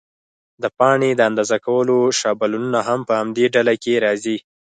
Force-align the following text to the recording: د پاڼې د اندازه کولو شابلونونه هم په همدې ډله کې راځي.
د 0.61 0.63
پاڼې 0.77 1.11
د 1.15 1.21
اندازه 1.29 1.57
کولو 1.65 1.97
شابلونونه 2.19 2.79
هم 2.87 2.99
په 3.07 3.13
همدې 3.19 3.45
ډله 3.55 3.73
کې 3.83 3.93
راځي. 4.05 4.37